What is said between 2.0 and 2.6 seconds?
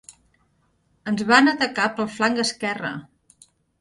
flanc